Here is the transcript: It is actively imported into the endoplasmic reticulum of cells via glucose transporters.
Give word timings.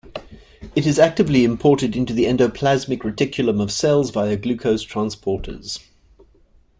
It 0.75 0.87
is 0.87 0.97
actively 0.97 1.43
imported 1.43 1.95
into 1.95 2.11
the 2.11 2.25
endoplasmic 2.25 3.01
reticulum 3.03 3.61
of 3.61 3.71
cells 3.71 4.09
via 4.09 4.35
glucose 4.35 4.83
transporters. 4.83 5.77